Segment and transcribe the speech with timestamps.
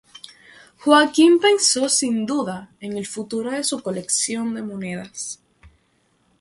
[0.79, 5.39] Joaquín pensó sin duda en el futuro de su colección de monedas.